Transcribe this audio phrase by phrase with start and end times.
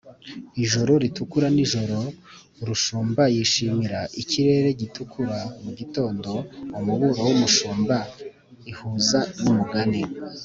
[0.63, 1.97] ijuru ritukura nijoro
[2.61, 6.31] urushumba yishimira; ikirere gitukura mugitondo,
[6.77, 7.95] umuburo wumushumba
[8.71, 10.03] ihuza numugani